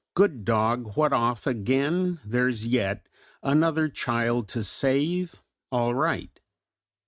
[0.15, 0.97] Good dog!
[0.97, 2.21] What off again?
[2.25, 3.07] There's yet
[3.43, 5.43] Another child to save?
[5.71, 6.41] All right!